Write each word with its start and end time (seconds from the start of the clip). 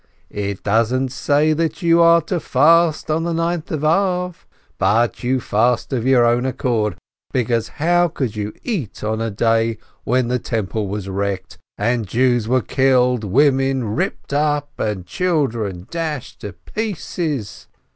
"It 0.33 0.63
doesn't 0.63 1.09
say 1.09 1.53
that 1.53 1.83
you 1.83 2.01
are 2.01 2.23
to 2.23 2.39
fast 2.39 3.11
on 3.11 3.23
the 3.23 3.35
Ninth 3.35 3.69
of 3.71 3.83
Ab, 3.83 4.35
but 4.79 5.23
you 5.23 5.39
fast 5.39 5.93
of 5.93 6.07
your 6.07 6.25
own 6.25 6.43
accord, 6.47 6.95
because 7.31 7.67
how 7.77 8.07
could 8.07 8.35
you 8.35 8.51
eat 8.63 9.03
on 9.03 9.19
the 9.19 9.29
day 9.29 9.77
when 10.03 10.27
the 10.27 10.39
Temple 10.39 10.87
was 10.87 11.07
wrecked, 11.07 11.59
and 11.77 12.07
Jews 12.07 12.47
were 12.47 12.63
killed, 12.63 13.23
women 13.23 13.95
ripped 13.95 14.33
up, 14.33 14.71
and 14.79 15.05
children 15.05 15.85
dashed 15.91 16.41
to 16.41 16.53
pieces? 16.53 17.67